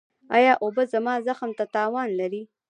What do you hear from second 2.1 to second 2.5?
لري؟